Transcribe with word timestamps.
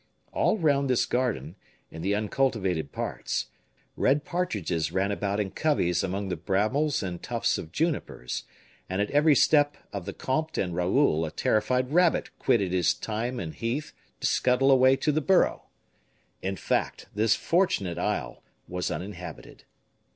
All 0.33 0.57
round 0.57 0.89
this 0.89 1.05
garden, 1.05 1.55
in 1.91 2.01
the 2.01 2.15
uncultivated 2.15 2.91
parts, 2.91 3.49
red 3.95 4.25
partridges 4.25 4.91
ran 4.91 5.11
about 5.11 5.39
in 5.39 5.51
conveys 5.51 6.03
among 6.03 6.29
the 6.29 6.35
brambles 6.35 7.03
and 7.03 7.21
tufts 7.21 7.59
of 7.59 7.71
junipers, 7.71 8.45
and 8.89 8.99
at 8.99 9.11
every 9.11 9.35
step 9.35 9.77
of 9.93 10.05
the 10.07 10.13
comte 10.13 10.57
and 10.57 10.75
Raoul 10.75 11.23
a 11.23 11.29
terrified 11.29 11.91
rabbit 11.91 12.31
quitted 12.39 12.71
his 12.71 12.95
thyme 12.95 13.39
and 13.39 13.53
heath 13.53 13.93
to 14.21 14.25
scuttle 14.25 14.71
away 14.71 14.95
to 14.95 15.11
the 15.11 15.21
burrow. 15.21 15.67
In 16.41 16.55
fact, 16.55 17.05
this 17.13 17.35
fortunate 17.35 17.99
isle 17.99 18.41
was 18.67 18.89
uninhabited. 18.89 19.65